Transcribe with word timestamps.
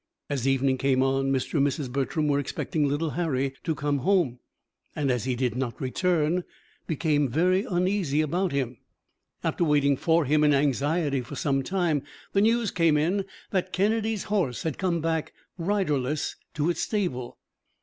As 0.31 0.47
evening 0.47 0.79
came 0.79 1.03
on, 1.03 1.31
Mr. 1.31 1.59
and 1.59 1.67
Mrs. 1.67 1.91
Bertram 1.91 2.27
were 2.27 2.39
expecting 2.39 2.87
little 2.87 3.11
Harry 3.11 3.53
to 3.63 3.75
come 3.75 3.99
home, 3.99 4.39
and 4.95 5.11
as 5.11 5.25
he 5.25 5.35
did 5.35 5.55
not 5.55 5.79
return, 5.79 6.43
became 6.87 7.29
very 7.29 7.65
uneasy 7.65 8.21
about 8.21 8.51
him. 8.51 8.77
After 9.43 9.63
waiting 9.63 9.95
for 9.95 10.25
him 10.25 10.43
in 10.43 10.55
anxiety 10.55 11.21
for 11.21 11.35
some 11.35 11.61
time, 11.61 12.01
the 12.33 12.41
news 12.41 12.71
came 12.71 12.97
in 12.97 13.25
that 13.51 13.71
Kennedy's 13.73 14.23
horse 14.23 14.63
had 14.63 14.79
come 14.79 15.01
back 15.01 15.33
riderless 15.59 16.35
to 16.55 16.71
its 16.71 16.81
stable. 16.81 17.37